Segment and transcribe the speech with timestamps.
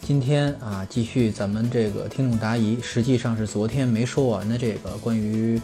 [0.00, 5.60] 今天啊，继续咱们这个听众答疑，实际上是昨天没说完的这个关于，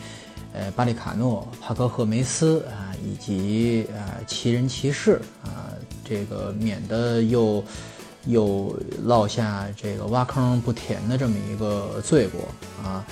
[0.53, 5.73] 呃，巴里卡诺、帕克赫梅斯啊，以及啊奇人奇事啊，
[6.05, 7.65] 这个免得又
[8.27, 12.43] 又落下这个挖坑不填的这么一个罪过
[12.83, 13.05] 啊。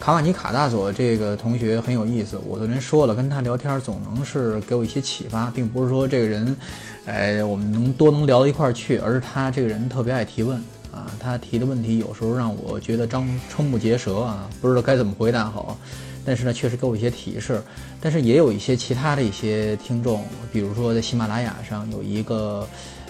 [0.00, 6.56] 卡瓦尼卡大佐这个同学很有意思，我昨天说了，跟他聊天总能是给我一些启发，并不是说这个人，
[7.04, 10.56] 哎，我们能多能聊到一块儿去，而是他这个人特别爱提问
[10.90, 15.76] 啊，他提的问题有时候让我觉得张瞠目结舌啊，不知道该怎么回答好，
[16.24, 17.62] 但是呢，确实给我一些提示。
[18.00, 22.66] 但是也有一些其他的一些听众，比如说在喜马拉雅上有一个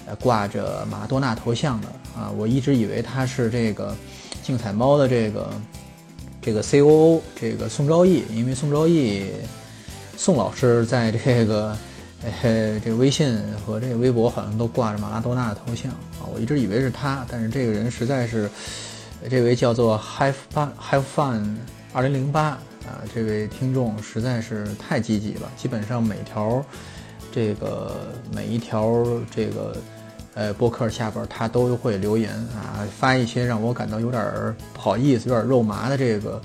[0.07, 1.86] 呃挂着马多纳头像的
[2.17, 3.95] 啊，我一直以为他是这个
[4.42, 5.48] 竞彩猫的这个。
[6.42, 7.22] 这个 C.O.O.
[7.34, 9.27] 这个宋昭义，因为宋昭义
[10.16, 11.77] 宋老师在这个
[12.42, 18.50] 呃这个微信和这个微博好像都挂着马拉多纳的头像啊，我一直以为是他，但是这个人实在是
[19.28, 21.56] 这位叫做 Have Fun Have Fun
[21.92, 22.42] 二零零八
[22.86, 26.64] 啊，这位听众实在是太积极了，基本上每条
[27.30, 29.77] 这个每一条这个。
[30.34, 36.41] 呃，博客下边他都会留言啊，发一些让我感到有点不好意思、有点肉麻的这个，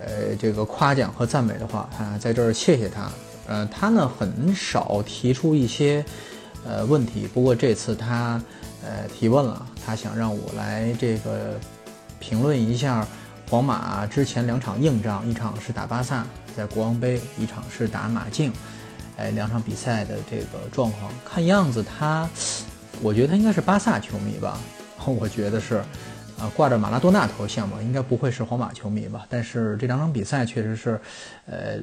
[0.00, 3.10] 呃，这个夸奖和赞美的话啊，在这儿谢谢他。
[3.48, 6.04] 呃，他呢很少提出一些
[6.64, 8.40] 呃问题，不过这次他
[8.84, 11.58] 呃提问了，他想让我来这个
[12.20, 13.06] 评论一下
[13.50, 16.24] 皇马之前两场硬仗，一场是打巴萨
[16.56, 18.52] 在国王杯，一场是打马竞，
[19.16, 22.28] 哎，两场比赛的这个状况，看样子他。
[23.02, 24.58] 我觉得他应该是巴萨球迷吧，
[25.04, 25.76] 我觉得是，
[26.38, 29.26] 啊，挂着马拉多纳头像吧，应该不会是皇马球迷吧。
[29.28, 31.00] 但是这两场比赛确实是，
[31.46, 31.78] 呃，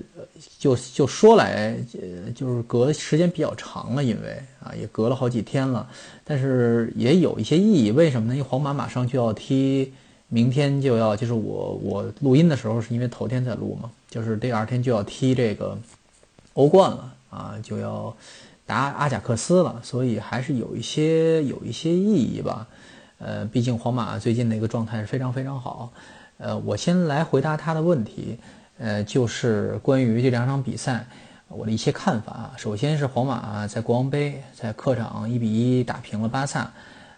[0.59, 5.87] 就就说来，呃，就是隔时间比较长了，因为啊，也隔了好几天了。
[6.23, 8.35] 但是也有一些意义，为什么呢？
[8.35, 9.93] 因为皇马马上就要踢，
[10.29, 15.77] 明天就要，就是我我录音的时候是因为头天在录嘛，就是第二天就要踢这个
[16.53, 18.15] 欧冠了啊，就要。
[18.65, 22.67] 打阿贾克斯了，所以还是有一些有一些意义吧。
[23.19, 25.91] 呃，毕竟皇马最近的一个状态是非常非常好。
[26.37, 28.37] 呃，我先来回答他的问题，
[28.77, 31.05] 呃，就是关于这两场比赛
[31.47, 32.51] 我的一些看法。
[32.57, 36.71] 首先是皇马在国王杯在客场一比一打平了巴萨。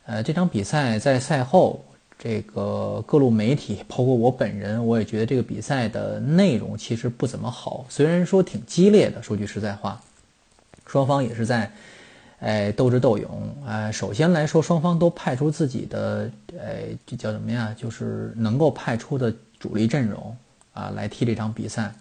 [0.05, 1.83] 呃，这场比赛在赛后，
[2.19, 7.85] 这个各路媒体，包括我本人，我也觉得这个比赛的内容其实不怎么好。
[7.89, 9.99] 虽然说挺激烈的，说句实在话。
[10.85, 11.71] 双方也是在，
[12.39, 13.55] 哎，斗智斗勇。
[13.65, 16.29] 呃，首先来说，双方都派出自己的，
[16.59, 17.75] 哎，这叫什么呀？
[17.77, 20.35] 就是能够派出的主力阵容
[20.73, 21.93] 啊，来踢这场比赛。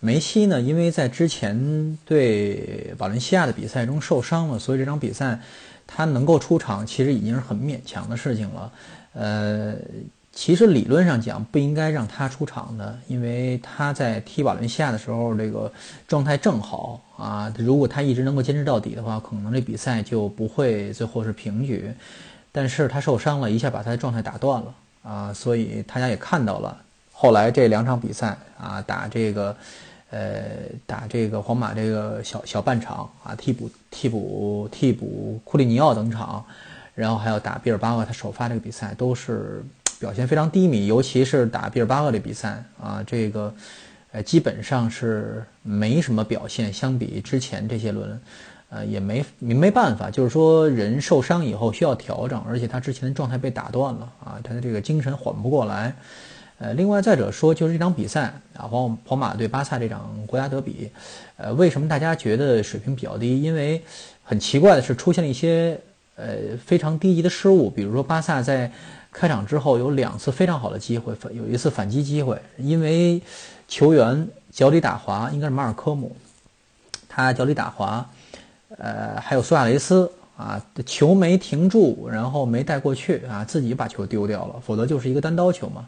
[0.00, 5.40] 梅西呢，因为在之前对瓦伦西亚的比赛中受伤了，所以这场比赛
[5.86, 8.72] 他能够出场，其实已经是很勉强的事情了。
[9.14, 9.74] 呃。
[10.36, 15.72] 其实理论上讲不应该让他出场的，因为他在踢瓦伦西亚的时候这个
[16.06, 17.50] 状态正好啊。
[17.56, 21.90] 如果他一直能够坚持到底的话，可能这比赛就不会最后是平局。
[22.52, 25.32] 但是他受伤了一下，把他的状态打断了啊。
[25.32, 26.76] 所以大家也看到了，
[27.10, 29.56] 后来这两场比赛啊，打这个
[30.10, 30.42] 呃
[30.84, 36.44] 打这个皇马这个小小半场啊，替补替补替补库里尼奥登场，
[36.94, 39.64] 然后还有打毕尔巴鄂他首发这个比赛都是。
[39.98, 43.54] 表现非常低迷，尤其是打毕尔巴鄂的比赛啊，这个，
[44.12, 46.70] 呃，基本上是没什么表现。
[46.72, 48.20] 相比之前这些轮，
[48.68, 55.94] 呃，也没没办法，就是说人受伤以后需要调整，而且他之前的状态被打断了啊，他的这个精神缓不过来。
[56.58, 60.90] 呃，另外再者说，就是这场比赛啊，皇皇马对巴萨这场国家德比，
[61.36, 63.40] 呃，为什么大家觉得水平比较低？
[63.40, 63.82] 因为
[64.22, 65.78] 很奇怪的是，出现了一些
[66.16, 66.34] 呃
[66.64, 68.70] 非常低级的失误，比如说巴萨在。
[69.18, 73.18] 开场之后有两次非常好的机会，有一次反击机会，因为
[73.66, 76.14] 球员脚底打滑，应该是马尔科姆，
[77.08, 78.06] 他脚底打滑，
[78.76, 85.86] 呃，还有苏亚雷斯啊，球没停住，然后没带过去啊，自己把球丢掉了，否则就是一个单刀球嘛。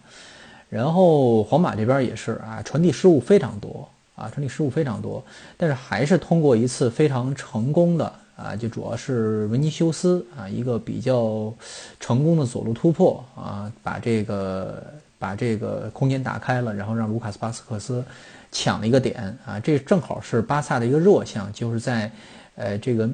[0.71, 3.87] 然后皇马这边也是啊，传递失误非常多
[4.17, 5.23] 啊，传递失误非常多，
[5.59, 8.11] 但是还是通过一次非常成功的。
[8.39, 11.53] 啊，就主要是维尼修斯啊，一个比较
[11.99, 14.81] 成功的左路突破啊，把这个
[15.19, 18.05] 把这个空间打开了，然后让卢卡斯巴斯克斯
[18.53, 22.09] 抢了一个点啊，这正好是巴萨的一个弱项，就是在
[22.55, 23.11] 呃这个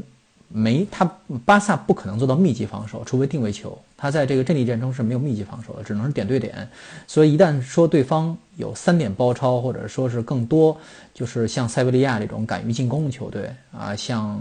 [0.48, 1.10] 没他
[1.44, 6.68] 巴萨不可能做到密集防守，除非定位球，他在这个阵地战中是没有密集防守的，只能是点对点，
[7.06, 10.76] 所以一旦说对方有三点包抄，或者说是更多，
[11.12, 14.40] 就是像塞维利亚这种敢于进攻的球队啊，像。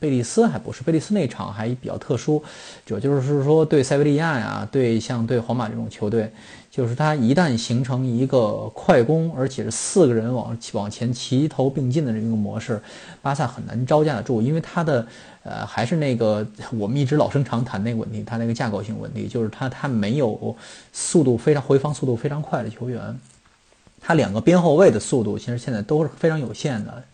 [0.00, 2.42] 贝利斯还不是贝利斯那场还比较特殊，
[2.86, 6.32] 主要就是说对塞维利亚呀，对像对皇马这种球队，
[6.74, 12.82] 就是他一旦形成一个快攻，而且是四个人往往前齐头并进的这么一个模式，
[13.22, 15.06] 巴萨很难招架得住，因为他的
[15.44, 20.56] 呃还是那个我们一直老生常谈那个问题，他那个架构性问题，就是他他没有
[20.92, 23.16] 速度非常回防速度非常快的球员，
[24.00, 27.04] 他两个边后卫的速度其实现在都是非常有限的。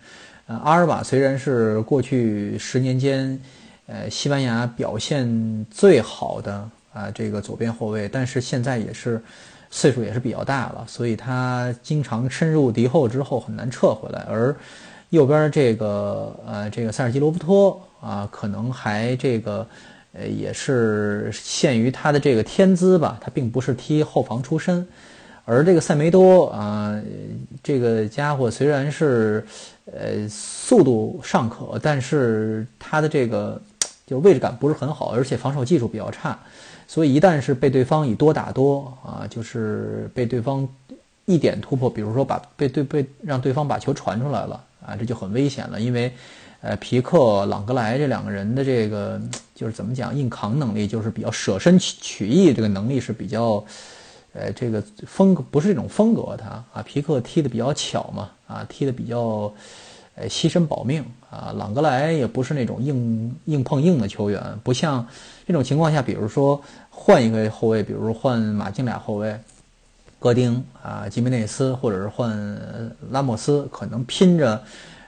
[0.46, 3.38] 呃，阿尔瓦虽然是过去十年间，
[3.86, 9.22] 呃，西班牙表现最好的啊这个左边后卫，但是现在也是
[9.70, 14.26] 岁数也是比较大了，所以他经常深入敌后之后很难撤回来。
[14.28, 14.54] 而
[15.10, 19.66] 右边这个呃这个塞尔吉罗夫托啊，可能还这个
[20.12, 24.86] 呃也是限于他的这个天资吧，他并不是踢后防出身。
[25.44, 27.00] 而这个塞梅多啊，
[27.62, 29.44] 这个家伙虽然是。
[29.92, 33.60] 呃，速度尚可，但是他的这个
[34.06, 36.38] 就位置感不是很好，而且防守技术比较差，
[36.92, 40.68] 所以一旦是被对方以多打多啊，就是被对方
[41.24, 46.12] 一点突破，比如说把被对被让对方把球传出来了啊，这就很危险了，因为
[46.60, 49.20] 呃皮克朗格莱这两个人的这个
[49.54, 53.64] 就是怎么讲硬扛能力，就是比较舍身取取义这个能力是比较
[54.32, 58.30] 呃这个风格不是这种风格，他啊皮克踢的比较巧嘛。
[58.50, 59.52] 啊，踢的比较，
[60.16, 61.54] 呃，牺牲保命啊。
[61.56, 65.06] 朗格莱也不是那种硬硬碰硬的球员，不像
[65.46, 66.60] 这种情况下，比如说
[66.90, 69.38] 换一个后卫，比如换马竞俩后卫，
[70.18, 74.62] 戈丁啊、吉梅内斯，或者是换拉莫斯，可能拼着，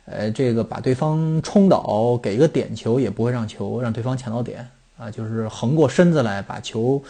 [0.07, 4.67] 呃，这个把对方冲倒，给一个点球，也不会让球让对方抢到点
[4.97, 7.03] 啊，就是横过身子来把球，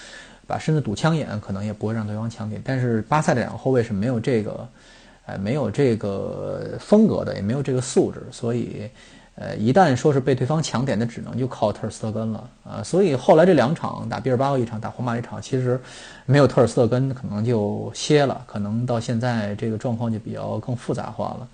[0.47, 2.61] 把身子堵枪眼，可能也不会让对方抢点。
[2.65, 4.67] 但是巴萨这两个后卫是没有这个。
[5.25, 8.91] 哎，没有这个风格的，也没有这个素质，所以，
[9.37, 12.83] 呃，一旦说是被对方抢点，那只能就靠特尔斯特根了啊。
[12.83, 15.81] 所以后来这两场打比尔巴鄂一场，打皇马一场，其实
[16.27, 21.49] 没有特尔斯特根，可能就歇了，可能到现在这个状况就比较更复杂化了。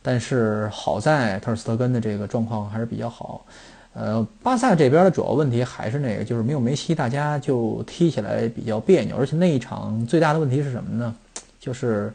[0.00, 3.44] 但是好在特尔斯特根的这个状况还是比较好。
[3.92, 9.18] 呃，巴萨这边的主要问题还是那个，就是没有梅西，大家就踢起来比较别扭。
[9.18, 11.14] 而且那一场最大的问题是什么呢？
[11.60, 12.10] 就是。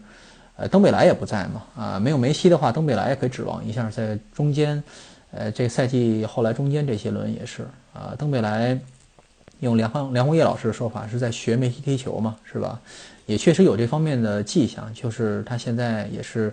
[0.60, 4.84] 呃，登贝莱也不在嘛，啊，没有梅西的话，登贝莱也可以指望一下在中间，
[5.30, 8.76] 呃，这赛季后来中间这些轮也是啊，登贝莱
[9.60, 12.82] 用梁梁红叶老师的说法是在学梅西踢球嘛，是吧？
[13.28, 16.52] 也确实有这方面的迹象，就是他现在也是，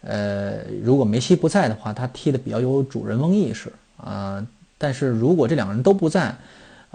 [0.00, 4.44] 呃，如果梅西不在的话，他踢的比较有主人翁意识啊，
[4.76, 6.34] 但是如果这两个人都不在。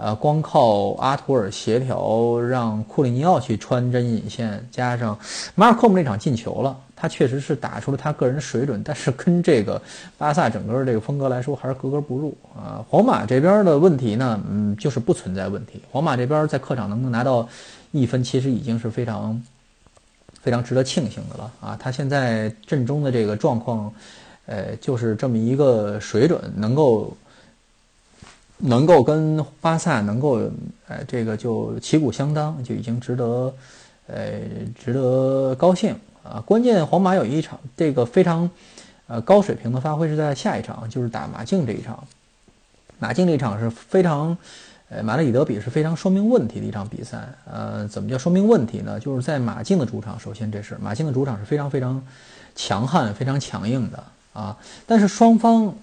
[0.02, 5.18] 呃，光靠阿图尔协调，让库里尼奥去穿针引线，加上
[5.54, 9.80] 马尔科姆那场进球了，他确实是打出了他个人水准，但是跟这个
[10.16, 12.82] 巴萨整个这个风格来说，还是格格不入啊。
[12.88, 15.82] 皇马这边的问题呢，嗯，就是不存在问题。
[15.90, 17.46] 皇马这边在客场能不能拿到
[17.90, 19.42] 一分，其实已经是非常
[20.40, 21.76] 非常值得庆幸的了啊。
[21.78, 23.92] 他现在阵中的这个状况，
[24.46, 27.14] 呃，就是这么一个水准，能够。
[28.62, 30.38] 能够跟巴萨能够，
[30.86, 33.52] 呃，这个就旗鼓相当，就已经值得，
[34.06, 34.40] 呃，
[34.78, 36.42] 值得高兴啊。
[36.44, 38.50] 关键皇马有一场这个非常，
[39.06, 42.04] 呃，高水平的发挥是在下一场，就是打马竞这一场。
[42.98, 44.36] 马竞这一场是非常，
[44.90, 47.26] 呃，马德里德比是非常说明问题的一场比赛。
[47.50, 49.00] 呃，怎么叫说明问题呢？
[49.00, 52.02] 就是在马竞的主场，首先这是马竞的主场是非常非常
[52.54, 54.56] 强悍、非常强硬的啊。
[54.86, 55.74] 但是双方。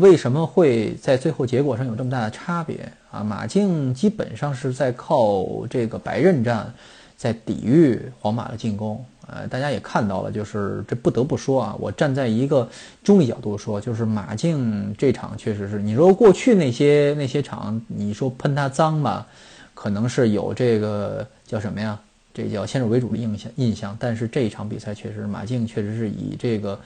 [0.00, 3.22] 为什么会在最后结果上有这么大的差别啊？
[3.22, 6.72] 马竞基本上是在靠这个白刃战，
[7.16, 9.04] 在抵御皇马的进攻。
[9.26, 12.68] 呃，大家也看到了，就是这不得不说啊，我站在一个
[13.04, 19.26] 中立角度说，就是马竞这场确实是，你说过去那些那些场，你说喷他脏吧，
[19.74, 21.98] 可能是有这个叫什么呀？
[22.32, 23.94] 这叫先入为主的印象印象。
[24.00, 26.80] 但是这一场比赛确实，马竞确实是以这个。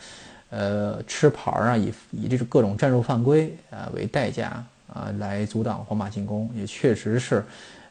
[0.50, 7.44] 呃，吃牌啊，以以这种各种战术犯规啊为代价啊，来阻挡皇马进攻，也确实是，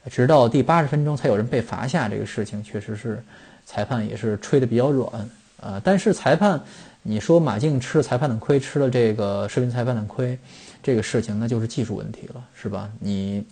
[0.10, 3.22] 直到第八十分钟才有人被罚下，这个事情确实是
[3.66, 5.30] 裁判也是吹的比较软
[5.62, 5.82] 啊。
[5.84, 6.62] 但是裁判，
[7.04, 10.38] 你说马竞吃了裁判的亏，吃了这个视频裁判的亏，
[10.82, 12.90] 这个事情那就是技术问题了，是吧？
[13.00, 13.46] 你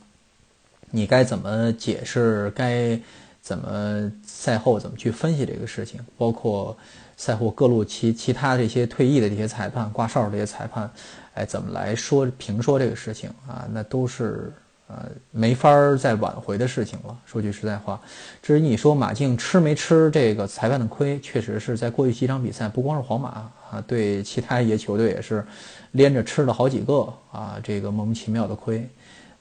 [0.90, 2.50] 你该怎么解释？
[2.52, 2.98] 该
[3.42, 6.78] 怎么赛后怎么去分析这个事情，包括
[7.15, 10.89] 赛后各路其其他这些退役的这些裁判、挂哨这些裁判，
[11.34, 13.67] 哎，怎么来说评说这个事情啊？
[13.72, 14.51] 那都是
[14.88, 17.17] 呃没法再挽回的事情了。
[17.25, 18.00] 说句实在话，
[18.41, 23.29] 至于你说马竞吃没吃这个裁判的亏，确实是在过去几场比赛，不光是皇马
[23.72, 25.46] 啊，对其他一些球队也是
[25.91, 28.88] 连着吃了好几个啊，这个莫名其妙的亏，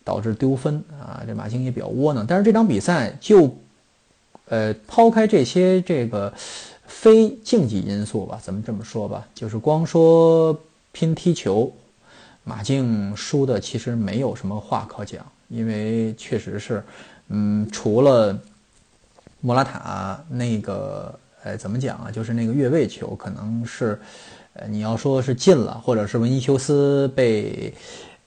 [0.04, 2.24] 导致丢分啊，这马竞也比较窝囊。
[2.26, 3.52] 但是这场比赛就。
[4.48, 6.30] 呃，抛开这些这个
[6.92, 10.56] 非竞技因素吧，咱们这么说吧，就是光说
[10.92, 11.72] 拼踢球，
[12.44, 16.84] 马竞输的其实没有什么话可讲，因为确实是，
[17.28, 18.38] 嗯，除了
[19.40, 23.98] 莫拉塔那个，呃，怎么讲啊，就是那个越位球，可能是，
[24.52, 27.74] 呃，你要说是进了，或者是文尼修斯被，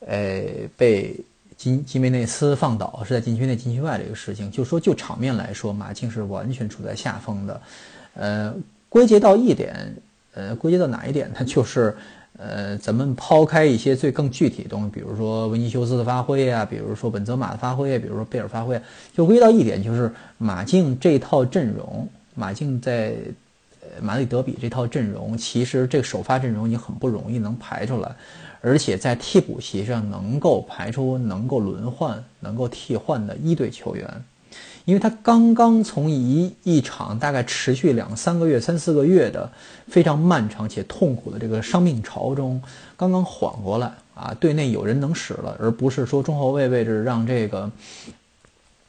[0.01, 0.43] 呃，
[0.75, 1.15] 被。
[1.57, 7.61] 基基梅内斯放倒是在禁区内禁区外这个事情，就说就场面来说，马竞是完全处在下风的。
[8.15, 8.53] 呃，
[8.89, 9.95] 归结到一点，
[10.33, 11.45] 呃，归结到哪一点呢？
[11.45, 11.95] 就是，
[12.37, 18.81] 呃，咱们抛开一些最更具体的东西，比如说维尼修斯的发挥啊，比如说本泽马的发挥，比如说贝尔发挥，
[19.15, 23.13] 就归到一点，就是马竞这套阵容，马竞在
[24.01, 28.15] 马里德比这套阵容，其实这个首发阵容你很不容易能排出来。
[28.61, 34.09] 而且在替补席上能够排出能够轮换、能够替换的一队球员，
[34.85, 39.51] 因为他刚刚从一一场大概持续两三个月、三四个月的
[39.87, 42.61] 非常漫长且痛苦的这个伤病潮中
[42.95, 47.69] 刚刚缓过来啊，队内有人能使了，而不是说中后卫位置让这个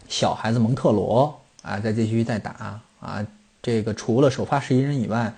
[0.08, 3.26] 小孩子蒙特罗啊再继续再打啊，
[3.62, 5.34] 这个除了首发十一人以外。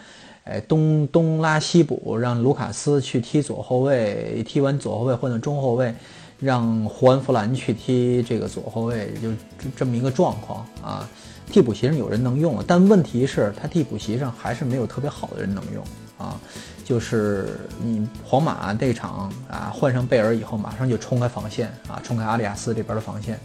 [0.50, 5.94] 哎，东东拉西补，让卢卡斯去踢左后卫，踢完左后卫换到中后卫，
[6.40, 9.30] 让胡安弗兰去踢这个左后卫，就
[9.76, 11.08] 这么一个状况啊。
[11.50, 15.82] 替补席上有人能用了，但问题是，他替补席上还是没有特别好的人能用
[16.18, 16.38] 啊。
[16.84, 23.40] 就是你皇马这场啊，换上贝尔以后，马上就冲开防线啊，冲开阿里亚斯这边的防线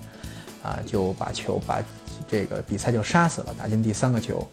[0.62, 1.82] 啊，就把球把
[2.28, 4.46] 这个比赛就杀死了，打进第三个球。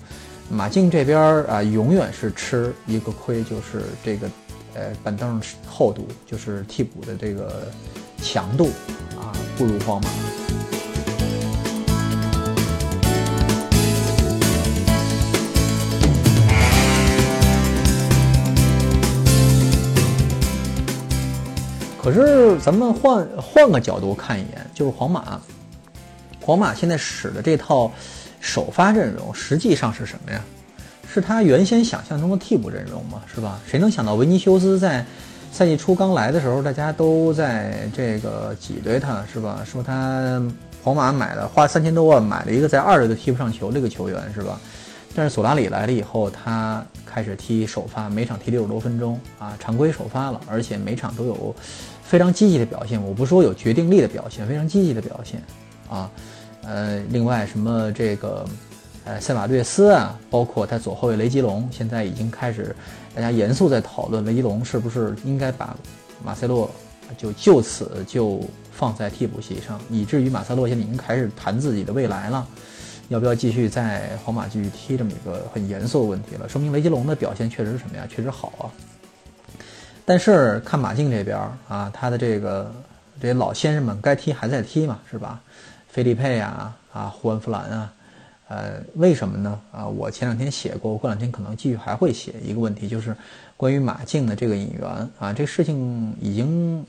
[0.48, 4.30] 马竞这边啊，永远是吃一个亏，就是这个，
[4.74, 7.68] 呃，板凳厚度，就是替补的这个
[8.22, 8.70] 强度
[9.16, 10.08] 啊，不如皇马。
[22.00, 25.40] 可是咱们换换个角度看一眼，就是皇马，
[26.40, 27.90] 皇马现在使的这套。
[28.42, 30.42] 首发阵容实际上是什么呀？
[31.12, 33.20] 是他原先想象中的替补阵容吗？
[33.26, 33.60] 是吧？
[33.68, 35.04] 谁能想到维尼修斯在
[35.52, 39.62] 赛季初刚来的时候，大家都在这个挤兑他，是吧？
[39.64, 40.42] 说他
[40.82, 44.58] 皇马买了花三千多万买了一个在二队都踢不上球这个球员，是吧？
[45.14, 51.54] 但是索拉里来了以后，他开始踢首发，每场踢六十多分钟啊，常规首发了，而且每场都有
[52.02, 53.02] 非常积极的表现。
[53.02, 55.42] 我不说有决定力的表现，非常积极的表现
[55.90, 56.08] 啊。
[56.62, 58.46] 呃，另外什么这个，
[59.04, 62.74] 呃，塞瓦略斯啊，包括他左后卫雷吉隆，现在已经开始，
[63.14, 65.76] 大家严肃在讨论雷吉隆是不是应该把
[66.24, 66.70] 马塞洛
[67.18, 68.40] 就就此就
[68.72, 72.46] 放在替补席上，以至于马塞洛现在已经开始谈自己的未来了，
[73.08, 76.48] 要不要继续在皇马继续踢这么一个很严肃的问题了？
[76.48, 78.06] 说明雷吉隆的表现确实是什么呀？
[78.08, 78.70] 确实好啊。
[80.04, 81.36] 但是看马竞这边
[81.68, 82.72] 啊，他的这个
[83.20, 85.40] 这些老先生们该踢还在踢嘛，是吧？
[85.88, 87.92] 菲利佩啊啊，胡安弗兰啊，
[88.50, 89.60] 呃，为什么呢？
[89.70, 93.16] 啊，我前两天写过，我过两天可能继续还会写一个问题，就是
[93.56, 96.84] 关于马竞的这个引援啊，这事情已经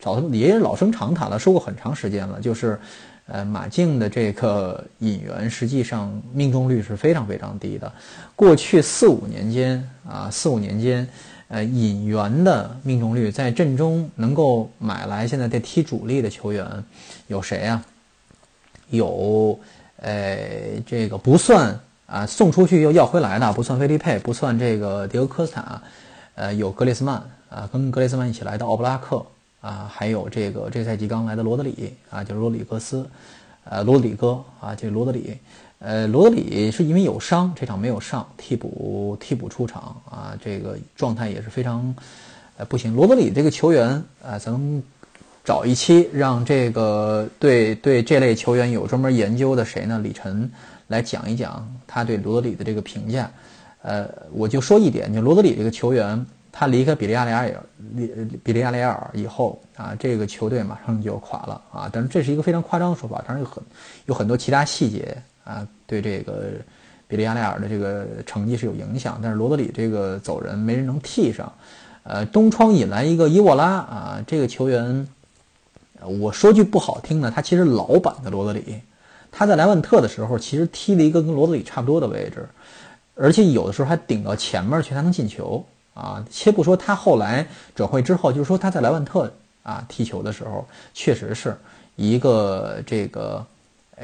[0.00, 2.80] 早也是老生常谈了，说过很长时间了，就是
[3.26, 7.92] 呃，马竞的这个引援实际上命中率是非常非常低的。
[8.34, 11.06] 过去四五年间啊，四五年间，
[11.48, 16.66] 呃，引援的命中率在阵中能够买来现在在踢主力的球员
[17.26, 17.84] 有谁啊？
[18.88, 19.58] 有，
[20.04, 25.80] 呃，这个不算啊，送出去又要回来的，不算菲利佩，不算这个迭戈科斯塔，
[26.34, 27.16] 呃，有格列斯曼
[27.48, 29.24] 啊，跟格列斯曼一起来的奥布拉克
[29.62, 33.08] 啊，还有这个这赛季刚来的罗德里啊，就是罗里格斯，
[33.64, 35.38] 呃，罗德里戈啊，这罗德里，
[35.78, 41.96] 呃，罗德里是因为有伤，这场没有上，替补替补出场啊，这个状态也是非常，
[42.58, 42.94] 呃，不行。
[42.94, 44.82] 罗德里这个球员啊，咱们。
[45.44, 50.00] 找一期让这个对对这类球员有专门研究的谁呢？
[50.02, 50.50] 李晨
[50.86, 53.30] 来讲一讲他对罗德里的这个评价。
[53.82, 57.62] 呃，我就说一点，就罗德里这个球员，他离开比利亚雷尔，
[57.94, 61.90] 比比利亚雷尔以后啊，这个球队马上就垮了啊。
[61.92, 63.62] 但是这是一个非常夸张的说法，当然有很
[64.06, 66.52] 有很多其他细节啊，对这个
[67.06, 69.20] 比利亚雷尔的这个成绩是有影响。
[69.22, 71.52] 但是罗德里这个走人，没人能替上。
[72.04, 75.06] 呃，东窗引来一个伊沃拉啊，这个球员，
[76.06, 78.80] 我说句不好听的，他其实老版的罗德里。
[79.36, 82.48] 他在莱万特的时候，其实踢了一个跟罗德里差不多的位置，
[83.16, 86.24] 而且有的时候还顶到前面去，他能进球啊。
[86.30, 87.44] 且不说他后来
[87.74, 89.28] 转会之后，就是说他在莱万特
[89.64, 91.56] 啊踢球的时候，确实是
[91.96, 93.44] 一个这个，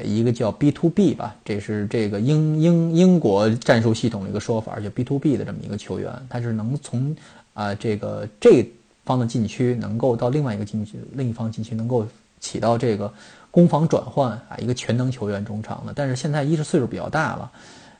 [0.03, 7.15] 一个叫 B to B 吧，这是这个英英英国战术系统的一个说法，就 B to B 的这么一个球员，他是能从
[7.53, 8.69] 啊这个这
[9.11, 12.07] 方的禁区能够到另外一个禁区，另一方禁区能够
[12.39, 13.13] 起到这个。
[13.51, 17.51] 攻防转换啊，一个全能球员中场的，但是现在一是岁数比较大了，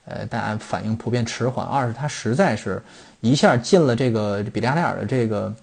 [0.05, 2.81] 呃，大家反应普遍迟缓；二是他实在是
[3.19, 5.53] 一下进了这个比利亚雷尔的这个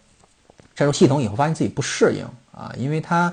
[0.77, 3.33] 战术系统以后，发现自己不适应啊，因为他。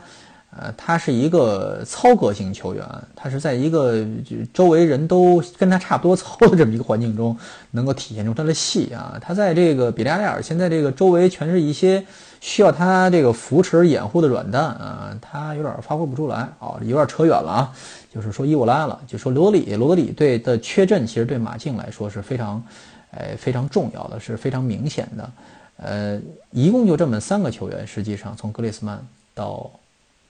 [0.58, 4.06] 呃，他是一个操戈型球员，他是在一个
[4.54, 7.38] 周围人都跟他差不多糙的这么一个环境中，
[7.72, 9.20] 能够体现出他的戏啊。
[9.22, 12.02] 他在这个比利亚雷尔，现在这个周围全是一些
[12.40, 17.74] 需要他这个扶持掩护的软蛋啊，他有点发挥不出来啊，有点扯远了啊。
[18.14, 22.64] 就是说伊沃拉了，就说罗德里，罗德里队的缺阵其实对马竞来说是非常，
[23.12, 25.32] 呃，非常重要的，是非常明显的。
[25.76, 26.22] 呃，
[26.52, 29.70] 一共就这么三个球员，实际上从格列斯曼到。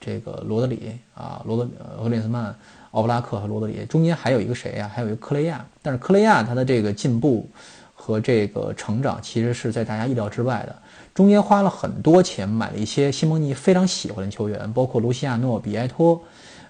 [0.05, 1.67] 这个罗德里啊，罗德
[2.03, 2.55] 格列斯曼、
[2.91, 4.91] 奥布拉克和罗德里中间还有一个谁呀？
[4.93, 5.65] 还有一个克雷亚。
[5.81, 7.49] 但是克雷亚他的这个进步
[7.95, 10.75] 和这个成长其实是在大家意料之外的。
[11.15, 16.21] 中间花了很多钱买了一些西蒙尼非常喜欢的球员，包括卢西亚诺、比埃托，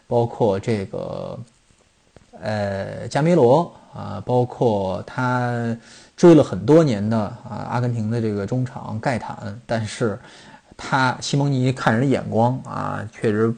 [0.08, 1.38] 包括这个
[2.40, 5.76] 呃加梅罗啊，包括他
[6.16, 10.18] 追了很多年的啊阿根廷的这个中场盖坦，但是。
[10.78, 13.54] 他西蒙尼看人的眼光啊，确实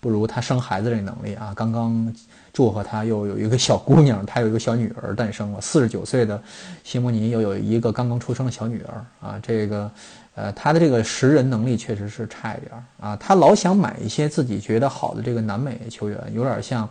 [0.00, 1.52] 不如他生孩子这能力啊。
[1.54, 2.14] 刚刚
[2.52, 5.60] 祝贺他又有一个小姑娘，他有一个小女儿诞生了。
[5.60, 6.40] 四十九岁的
[6.84, 9.40] 西蒙尼又有一个刚刚出生的小女儿啊。
[9.42, 9.90] 这个
[10.36, 13.16] 呃，他的这个识人能力确实是差一点啊。
[13.16, 16.88] 他老想买一些自己觉得好的这个南美球员，有点像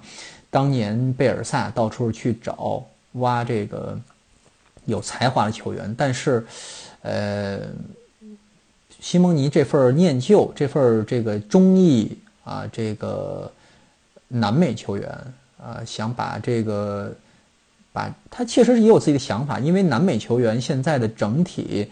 [0.50, 3.98] 当年贝尔萨到处去找挖这个
[4.86, 6.46] 有才华的球员，但是
[7.02, 7.60] 呃。
[9.00, 13.52] 西蒙尼这份念旧，这份这个忠义啊，这个
[14.28, 15.10] 南美球员
[15.58, 17.16] 啊，想把这个
[17.94, 21.90] 把他确实也有自己的想法，因为南美球员现在的整体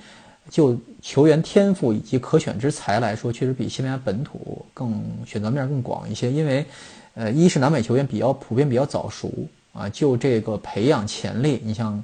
[0.49, 6.31] 就球员天赋以及可选之才来说，确实比西班牙本土更选择面更广一些。
[6.31, 6.65] 因为
[7.13, 9.31] 呃，一是南美球员比较普遍比较早熟
[9.73, 12.03] 啊，就这个培养潜力，你像。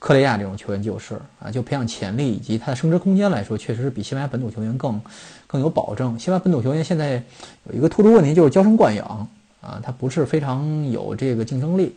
[0.00, 4.98] 克雷亚这种球员就是啊，就培养潜力以及他的升值空间来说，确实是比西班牙本土球员更
[5.46, 6.18] 更有保证。
[6.18, 7.22] 西班牙本土球员现在
[7.68, 9.28] 有一个突出问题，就是娇生惯养
[9.60, 11.94] 啊，他不是非常有这个竞争力。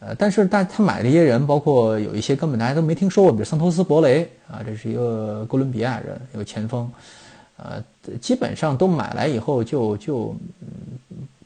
[0.00, 6.90] 呃，但是大他买这些人，包括有一些根本大家都没听说过，比如桑托斯·博雷啊，这是一个哥伦比亚人，一个前锋，
[7.56, 7.80] 呃，
[8.20, 10.34] 基本上都买来以后就就。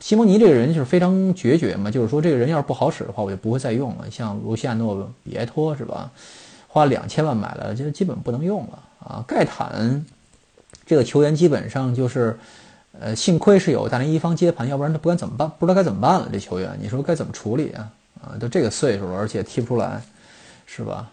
[0.03, 4.11] 西蒙尼这个人就是非常决绝嘛，就是说这个人要是不好使的话，我就不会再用了。
[4.11, 6.11] 像卢西亚诺、比埃托是吧？
[6.67, 9.25] 花两千万买了，就基本不能用了啊。
[9.29, 10.05] 盖坦
[10.85, 12.37] 这个球员基本上就是，
[12.99, 16.29] 呃，幸亏是有大连一方接盘，要不然他不敢怎么办，不知道该怎么办了。
[16.33, 17.89] 这球员你说该怎么处理啊？
[18.23, 20.03] 啊，都这个岁数了，而且踢不出来，
[20.67, 21.09] 是吧？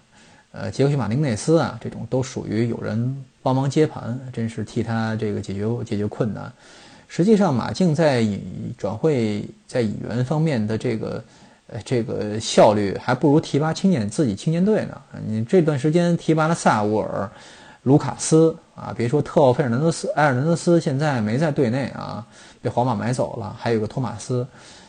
[0.52, 6.52] 呃，杰克逊·马丁内斯啊，这种都属于有人帮忙接盘，真是替他这个解决解决困难。
[7.11, 8.23] 实际上，马竞在
[8.77, 11.23] 转会在引援方面的这个，
[11.65, 15.01] 呃，这个效率还不如提拔青年自己青年队呢。
[15.25, 17.27] 你这段时间提拔了萨乌尔、
[17.81, 22.23] 卢卡斯啊，别说特奥费尔南德斯、埃尔南德斯现在没在队内啊，
[22.61, 23.55] 被皇马买走了。
[23.57, 24.45] 还有个托马斯，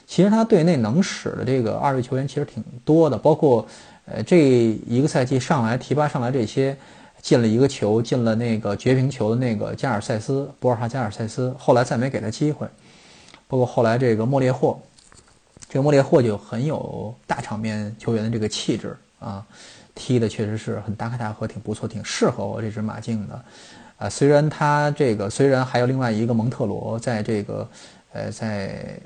[0.07, 3.67] 其实他队内能使的这个二位球员其实挺多的，包括
[4.05, 4.39] 呃这
[4.87, 6.77] 一个赛季上来提拔上来这些。
[7.23, 12.67] 进了一个球，进了那个绝平球的那个加尔塞斯，博尔哈加尔塞斯，后来再没给他机会。
[13.47, 14.81] 包括后来这个莫列霍，
[15.69, 19.45] 这个莫列霍就很有大场面球员的这个气质啊，
[19.95, 23.45] 踢的确实是很大开大合，挺不错，挺适合我这支马竞的。
[23.99, 27.69] 啊，虽然他这个虽然还有另外一个蒙特罗在这个
[28.13, 28.99] 呃在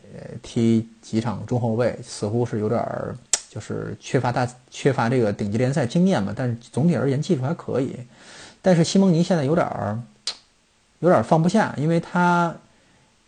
[0.42, 3.16] 踢几场中后卫，似乎是有点儿。
[3.54, 7.94] 就是缺乏大缺乏这个顶级联赛经验嘛，但是总体而言技术还可以。
[8.60, 10.00] 但是西蒙尼现在有点儿
[10.98, 12.52] 有点放不下，因为他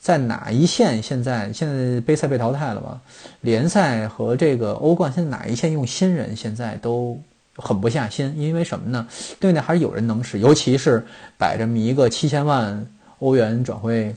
[0.00, 3.00] 在哪一线现在现在杯赛被淘汰了嘛，
[3.42, 7.20] 联赛和这个欧冠现在哪一线用新人现在都
[7.54, 9.06] 狠不下心，因为什么呢？
[9.38, 11.06] 队内还是有人能使，尤其是
[11.38, 12.84] 摆着么一个七千万
[13.20, 14.12] 欧元转会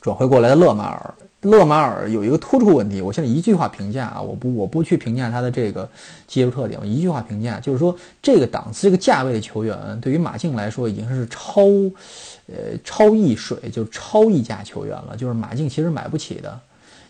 [0.00, 1.14] 转会过来的勒马尔。
[1.42, 5.88] 勒马尔有一个突出问题，我现在一句话评价啊，我不我不去评价他的这个
[6.26, 11.62] 技术特点，我一句话评价就是说，这个档次、这个价位的球员，对于马竞来说已经是超，
[12.46, 16.58] 呃，超一水，就超溢价球员了，就是马竞其实买不起的，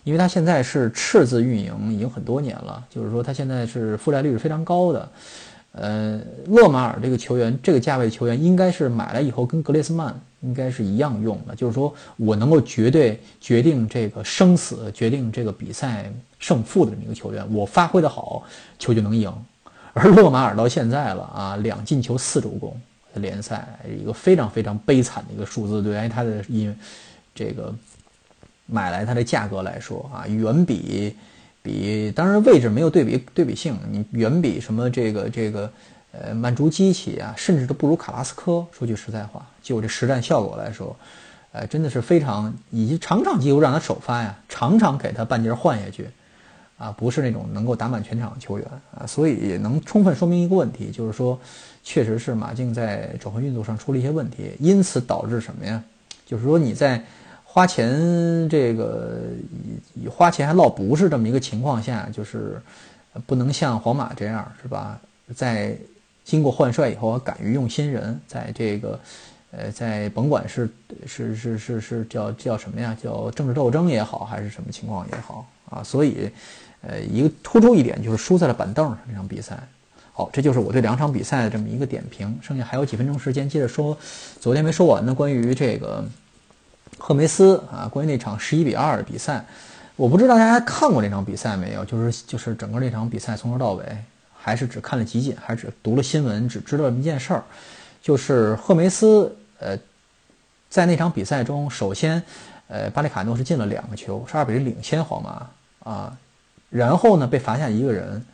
[0.05, 5.09] 因为他现在是赤字运营已经很多年了，就是说他现在是负债率是非常高的。
[5.73, 18.42] 呃，勒马尔这个球员，这个价位的球员，应该是买来以后跟格列斯曼应该是一样用的，就是说我能够绝对决定这个生死、决定这个比赛胜负的这么一个球员，我发挥的好，
[18.79, 19.33] 球就能赢。
[19.92, 22.81] 而勒马尔到现在了啊，两进球四助攻，
[23.14, 23.66] 联赛
[24.01, 26.74] 一个非常非常悲惨的一个数字，对于他的因
[27.35, 27.74] 这个
[28.66, 31.14] 买来他的价格来说啊，远比。
[31.61, 35.70] 比当然位置没有对比对比性，你远比什么这个这个
[36.12, 38.66] 呃曼朱基奇啊，甚至都不如卡拉斯科。
[38.73, 40.97] 说句实在话，就我这实战效果来说，
[41.53, 46.09] 呃，真的是非常，以及场场几乎让他首发呀，场场给他半截换下去，
[46.79, 48.66] 啊，不是那种能够打满全场的球员
[48.97, 51.38] 啊，所以也能充分说明一个问题，就是说，
[51.83, 55.83] 确实是马竞在转会运作上出了一些问题，因此导致什么呀？
[56.27, 57.03] 就是说你在。
[57.51, 59.21] 花钱这个
[59.94, 62.61] 以以花钱还落不是这么一个情况下，就是
[63.27, 65.01] 不能像皇马这样是吧？
[65.35, 65.75] 在
[66.29, 69.01] 经过换帅以后，敢于用新人，在这个
[69.51, 70.69] 呃，在甭管是
[71.07, 72.95] 是是是是叫叫什么呀？
[73.03, 75.83] 叫政治斗争也好，还是什么情况也好啊？
[75.83, 76.31] 所以
[76.83, 79.59] 呃，一个突出一点就是输在了板凳上这场比赛。
[80.12, 82.38] 好，这就是我对两场比赛的这么一个点评。
[82.43, 83.97] 剩下还有几分钟时间，接着说
[84.38, 86.05] 昨天没说完的关于这个。
[86.97, 89.45] 赫梅斯啊，关于那场十一比二的比赛，
[89.95, 91.85] 我不知道大家看过那场比赛没有？
[91.85, 93.85] 就是就是整个那场比赛从头到尾，
[94.49, 97.45] 还是只看了集锦，还是只读了新闻，只知道一件事儿，
[98.01, 99.79] 就是赫梅斯呃，
[100.71, 102.23] 在那场比赛中，首先
[102.67, 105.47] 呃巴里卡诺是进了两个球，是二比零领先皇马
[105.81, 106.17] 啊，
[106.71, 108.25] 然后呢被罚下一个人，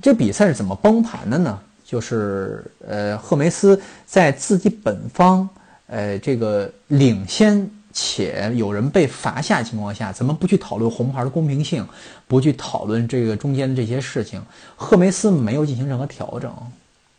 [0.00, 1.60] 这比赛是怎么崩盘的呢？
[1.84, 5.48] 就是呃赫梅斯在自己本方
[5.86, 7.70] 呃这个领先。
[7.92, 11.86] 且有人被罚下情况下，怎么不去讨论红牌的公平性，
[12.26, 14.42] 不去讨论这个中间的这些事情？
[14.76, 16.52] 赫梅斯没有进行任何调整，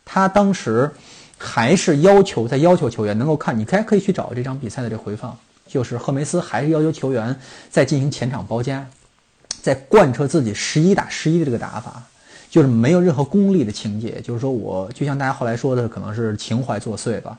[0.04, 0.90] 他当时
[1.38, 7.34] 还是要求在要求球员能够看，你可可以去找这场比赛的这回放，就是赫梅斯还是要求球员
[7.70, 8.86] 在进行前场包夹，
[9.62, 12.02] 在贯彻自己十一打十一的这个打法，
[12.50, 17.38] 就是没有任何功利的情节，就是说我就像大家后来说的，可能是情怀作祟吧。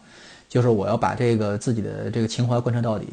[0.56, 3.06] 就是我要把这个自己的这个情怀贯彻到底。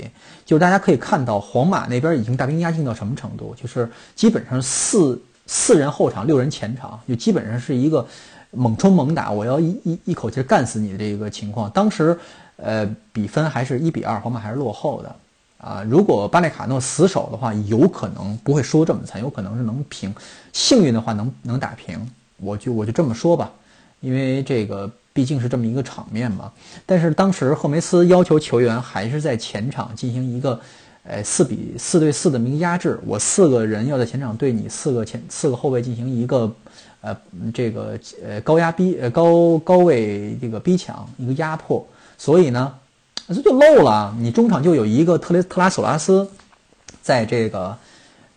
[0.47, 3.53] 就是大家可以看到，皇马那边已经大兵压境到什么程度？
[3.61, 8.07] 就是基本上四四人后场，六人前场，就基本上是一个
[8.53, 11.69] 猛冲猛打，我要一一一口气干死你的这个情况。
[11.71, 12.17] 当时，
[12.59, 15.17] 呃，比分还是一比二，皇马还是落后的
[15.59, 15.83] 啊。
[15.83, 20.15] 如果巴列卡诺死守的话，有可能不会输这么惨，有可能是能平。
[20.53, 22.09] 幸运的话，能能打平。
[22.37, 23.51] 我就我就这么说吧，
[23.99, 24.89] 因为这个。
[25.13, 26.51] 毕竟是这么一个场面嘛，
[26.87, 30.59] 但是当时赫梅斯要求球员还是在前场进行一个，
[31.05, 32.99] 呃，四比四对四的名压制。
[33.07, 36.51] 我四个人要在前场对你四个前四个后卫进行一个，
[37.03, 37.17] 呃，
[37.53, 41.87] 这个呃高压逼呃高高位这个逼抢一个压迫。
[42.17, 42.75] 所以呢，
[43.29, 46.27] 这就漏了，你中场就有一个特雷特拉索拉斯，
[47.03, 47.77] 在这个。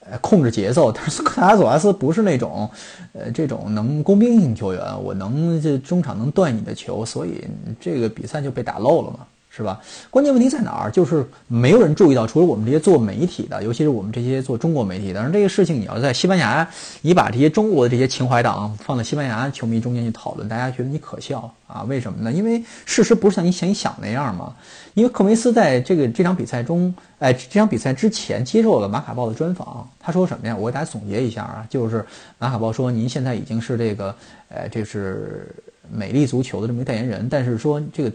[0.09, 2.69] 呃，控制节奏， 但是克拉佐拉斯不是那种，
[3.13, 7.43] 呃，这种能工兵型球员，我能这中场能断你的球，所以
[7.79, 9.19] 这个比赛就被打漏了嘛。
[9.55, 9.79] 是吧？
[10.09, 10.91] 关键问题在哪儿？
[10.91, 15.13] 就是没有人注意到，除了我们这些做媒体的，尤其是我们这些做中国媒体。
[15.13, 16.67] 但是这个事情，你要在西班牙，
[17.01, 21.83] 你把这些中国的这些情怀党放在西班牙球迷中间去讨论，大家觉得你可笑啊？
[21.83, 22.29] 为什么呢？
[22.33, 24.53] 因为事实不是像你想你想那样嘛。
[24.93, 30.55] 因为克梅斯在这个这场比赛中，哎，这场比赛之前接受了马卡报的专访，他说什么呀？
[30.57, 32.05] 我给大家总结一下啊，就是
[32.39, 34.13] 马卡报说，您现在已经是这个，
[34.49, 35.55] 呃，这是
[35.89, 38.11] 美丽足球的这么一个代言人，但是说这个。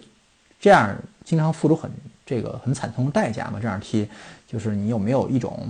[0.63, 0.95] 这样
[1.31, 1.89] 经常付出很
[2.27, 3.61] 这个很惨痛的代价嘛？
[3.63, 4.05] 这样踢，
[4.49, 5.65] 就是你有没有一种，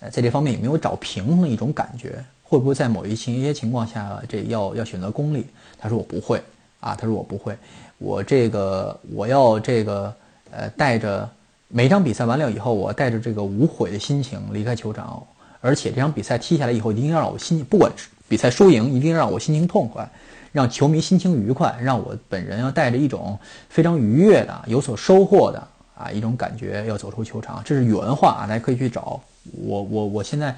[0.00, 2.22] 呃，在这方面有没有找平衡的一种感觉？
[2.42, 5.46] 会不会在某一情一些情况下，这要要选择功利？
[5.78, 6.42] 他说我不会
[6.78, 7.56] 啊，他说我不会，
[7.96, 10.14] 我这个我要这个
[10.50, 11.26] 呃带着
[11.68, 15.26] 每场比赛完了以后，我带着这个无悔的心情离开球场，
[15.62, 17.90] 而且这场比赛踢下来以后，一定要让我心情不管
[18.28, 20.06] 比赛输赢，一定让我心情痛快。
[20.52, 25.62] 让球迷心情愉快，让我本人要带着一种非常愉悦的、有所收获的
[25.96, 29.20] 啊一种感觉要走出球场，这是原话啊，大家可以去找
[29.64, 29.82] 我。
[29.82, 30.56] 我我现在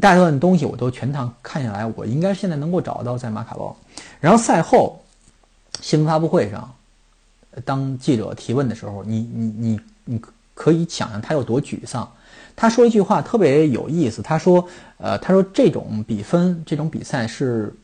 [0.00, 3.76] 大段东西我都全趟看下来，我应该现在能够找到在马卡报。
[4.20, 5.00] 然后赛后
[5.80, 6.72] 新闻发布会上，
[7.64, 10.20] 当记者提问的时候，你你你你
[10.54, 12.10] 可以想象他有多沮丧。
[12.54, 14.62] 他说一句话特别有意思，他说
[14.98, 17.74] ：“呃，他说这种比分，这种比赛是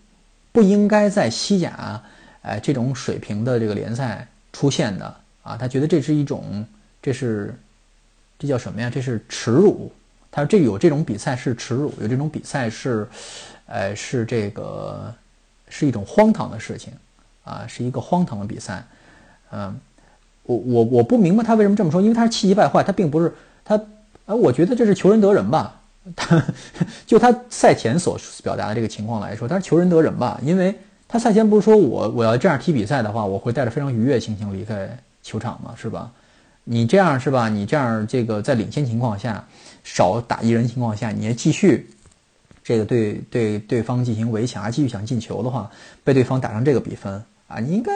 [0.57, 2.03] 不应该在西甲，
[2.41, 5.55] 呃，这种水平的这个联赛出现的啊。
[5.55, 6.67] 他觉得这是一种，
[7.03, 7.55] 这是
[8.39, 8.89] 这叫什么呀？
[8.89, 9.93] 这是耻辱。
[10.31, 13.07] 他说这有这种比赛是耻辱，有这种比赛是，
[13.67, 15.15] 呃，是这个
[15.69, 16.91] 是一种荒唐的事情
[17.45, 18.83] 啊，是一个荒唐的比赛。
[19.53, 19.79] 嗯，
[20.45, 23.31] 我我我不明白他为什么这么说，因为他是气急败坏，他并不是
[23.63, 23.79] 他。”
[24.25, 25.76] 啊，我觉得这是求人得人吧。
[26.15, 26.41] 他
[27.07, 30.39] 就他赛前所表达的这个情况来说，他是求人得人吧。
[30.43, 30.75] 因为
[31.09, 36.13] 他赛前不是说我我要这样踢比赛的话，我会带着非常愉悦心情离开球场嘛，是吧？
[36.65, 37.49] 你这样是吧？
[37.49, 39.45] 你这样这个在领先情况下，
[39.83, 41.89] 少打一人情况下，你还继续
[42.63, 45.71] 这个对对对方进行围抢，还继续想进球的话，
[46.05, 47.91] 被对方打成这个比分啊，你应该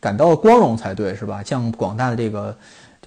[0.00, 1.42] 感到光荣才对，是吧？
[1.42, 2.56] 像广大的这个。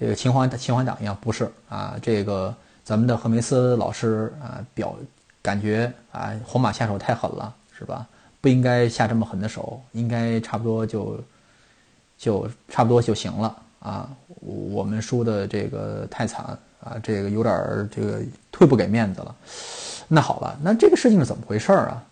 [0.00, 2.54] 这个秦皇秦皇党一样不是啊，这个
[2.88, 4.96] 咱们的赫梅斯老师啊表
[5.42, 8.08] 感觉啊，皇马下手太狠了，是吧？
[8.40, 11.20] 不应该下这么狠的手，应该差不多就
[12.16, 14.08] 就差不多就行了啊。
[14.40, 19.36] 我们输的这个太惨啊，这个有点这个忒不给面子了。
[20.08, 22.02] 那好了，那这个事情是怎么回事儿啊？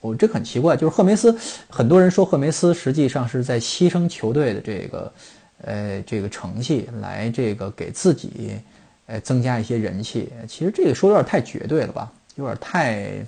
[0.00, 5.12] 我这很奇怪，就是赫梅斯，很多人说赫梅斯实际上是在牺牲球队的这个。
[5.62, 8.60] 呃，这个成绩来这个给自己，
[9.08, 10.30] 呃，增加一些人气。
[10.46, 13.26] 其实这个说有点太绝对了吧，有点太，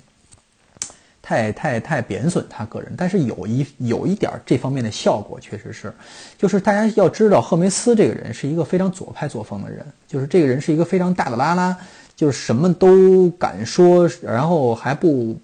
[1.21, 2.93] 太太太贬损他个人。
[2.95, 5.91] 但是有一有一点这方面的效果，确实是，
[6.37, 11.75] 就是大家要知道，赫梅斯这个人是一个非常左派作风的人，就是这个人是一个非常大的拉拉，
[12.15, 15.35] 就是什么都敢说，然后还不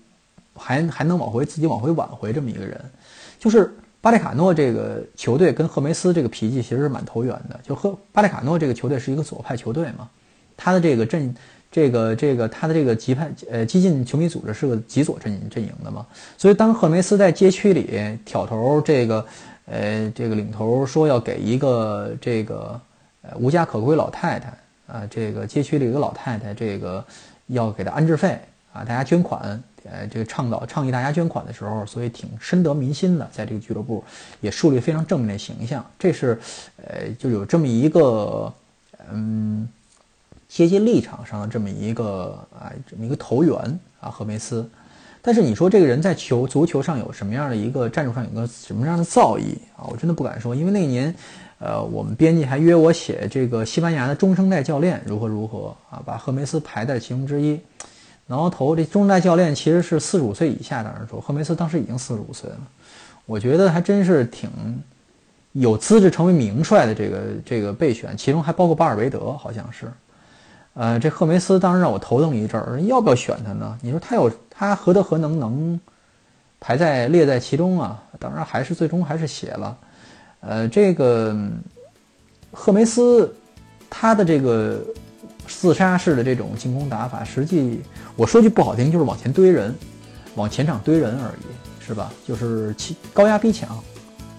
[0.53, 2.79] 还还能往回自己往回挽回这么一个人，
[3.39, 3.73] 就是。
[3.99, 7.59] 巴列卡诺这个球队跟赫梅斯这个脾气其实是蛮投缘的。
[7.63, 10.07] 就赫巴列卡诺这个球队是一个左派球队嘛，
[10.57, 11.33] 他的这个阵，
[11.71, 16.05] 这个这个他的这个极派呃激进球迷组织是个极左阵阵营的嘛。
[16.37, 19.25] 所以当赫梅斯在街区里挑头，这个
[19.67, 22.81] 呃这个领头说要给一个这个
[23.21, 24.51] 呃无家可归老太太
[24.87, 27.05] 啊，这个街区里一个老太太，这个
[27.47, 28.37] 要给她安置费
[28.73, 29.61] 啊，大家捐款。
[29.89, 34.03] 呃，这个倡导倡议大家捐款的时候，所以挺深得民心的，在这个俱乐部
[34.41, 35.85] 也树立非常正面的形象。
[35.97, 36.37] 这是，
[36.75, 38.53] 呃，就有这么一个，
[39.09, 39.65] 嗯，
[40.47, 43.55] 阶级立场上的这么一个啊，这么一个投缘
[43.99, 44.67] 啊，赫梅斯。
[45.21, 49.83] 但是你说这个人在球足球上有什么样的一个战术上有个什么样的造诣啊？
[49.89, 51.13] 我真的不敢说，因为那年，
[51.59, 57.59] 呃，我们编辑还约我写这个西班牙的中生代教练如何如何啊，把赫梅斯排在其中之一。
[58.27, 60.81] 挠头，这中代教练其实是四十五岁以下。
[60.81, 62.57] 当然说，赫梅斯当时已经四十五岁了，
[63.25, 64.49] 我觉得还真是挺
[65.51, 69.91] 有资质成为名帅的这个这个备选，其中还包括巴尔韦德，好像是。
[70.77, 73.77] 呃，这赫梅斯当时让我头疼一阵儿，要不要选他呢？
[73.81, 75.79] 你说他有他何德何能能
[76.59, 78.01] 排在列在其中啊？
[78.19, 79.77] 当然还是最终还是写了。
[80.41, 81.35] 呃，这个
[82.51, 83.35] 赫梅斯
[83.89, 84.79] 他的这个。
[85.49, 87.81] 自杀式的这种进攻打法，实际
[88.17, 89.73] 我说句不好听，就是往前堆人，
[90.35, 92.11] 往前场堆人而已，是吧？
[92.27, 92.75] 就是
[93.13, 93.81] 高压逼抢，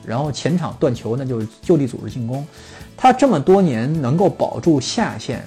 [0.05, 2.46] 然后前场断球，那就就地组织进攻。
[2.94, 5.42] 他这么多年能够保住下线，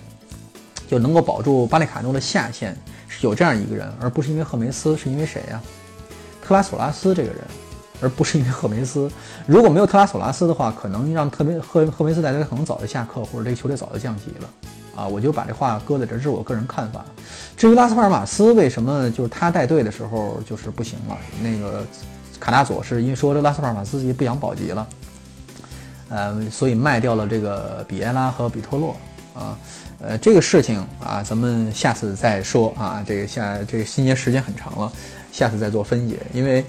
[0.91, 2.75] 就能够保住巴列卡诺的下限，
[3.07, 5.61] 是有这样一个人，而不是因为赫梅斯，是因为谁呀？
[6.45, 7.39] 特拉索拉斯这个人，
[8.01, 9.09] 而不是因为赫梅斯。
[9.47, 14.49] 如果没有特拉索拉斯的话，可能让特别赫赫梅斯大家可能早就下课，或者这个球队早就降级了。
[14.93, 17.05] 啊，我就把这话搁在这，这是我个人看法。
[17.55, 21.85] 至于拉斯帕尔马斯为什么就是他带队的时候就是不行了，那个
[22.37, 24.87] 卡纳佐是因为说这拉斯帕尔马斯自己不想保级了，
[26.09, 28.93] 呃，所以卖掉了这个比埃拉和比托洛
[29.33, 29.57] 啊，
[30.01, 33.03] 呃这个事情啊，咱们下次再说啊。
[33.07, 34.91] 这个下这个新年时间很长了，
[35.31, 36.17] 下次再做分解。
[36.33, 36.63] 因为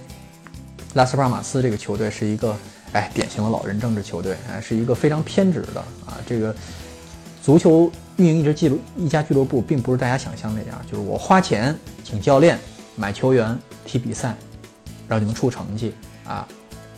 [0.94, 2.56] 拉斯帕马斯这个球队是一个
[2.92, 6.54] 哎典型的老人政治球队，哎，是一个非常偏执的啊，这个
[7.42, 7.90] 足球。
[8.18, 12.58] 运营一支俱乐一家俱乐部，并不是大家想象那样，就是我花钱请教练、
[12.94, 14.36] 买球员、踢比赛，
[15.08, 16.46] 让你们出成绩啊，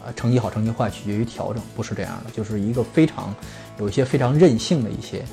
[0.04, 3.32] 啊，成绩好成绩坏取决于调整，不是这样的，就是一个非常
[3.78, 5.24] 有一些非常任性的一些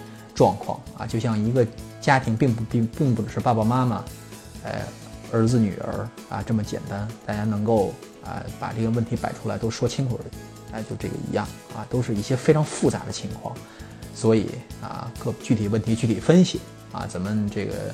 [0.42, 1.64] 状况啊，就像一个
[2.02, 4.04] 家庭并不并并不只是爸爸妈妈，
[4.64, 4.82] 呃，
[5.32, 7.94] 儿子女儿啊这么简单，大家能够
[8.26, 10.20] 啊把这个问题摆出来都说清楚，
[10.72, 13.56] 哎，就这个一样啊，都是一些非常复杂的情况。
[14.16, 14.48] 所以
[14.82, 16.60] 啊，各具体问题具体分析
[16.92, 17.94] 啊，咱们这个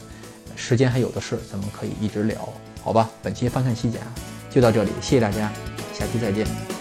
[0.55, 2.47] 时间还有的是，咱们可以一直聊，
[2.81, 3.09] 好吧？
[3.21, 3.99] 本期翻看西甲
[4.49, 5.51] 就到这里，谢谢大家，
[5.93, 6.76] 下期再见。